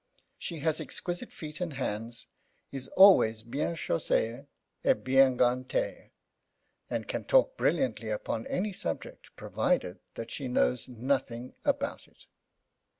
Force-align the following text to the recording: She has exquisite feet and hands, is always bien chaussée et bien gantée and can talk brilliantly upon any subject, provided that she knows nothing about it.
She 0.39 0.57
has 0.61 0.81
exquisite 0.81 1.31
feet 1.31 1.61
and 1.61 1.73
hands, 1.73 2.25
is 2.71 2.87
always 2.97 3.43
bien 3.43 3.75
chaussée 3.75 4.47
et 4.83 5.03
bien 5.03 5.37
gantée 5.37 6.09
and 6.89 7.07
can 7.07 7.23
talk 7.23 7.55
brilliantly 7.55 8.09
upon 8.09 8.47
any 8.47 8.73
subject, 8.73 9.29
provided 9.35 9.99
that 10.15 10.31
she 10.31 10.47
knows 10.47 10.87
nothing 10.87 11.53
about 11.65 12.07
it. 12.07 12.25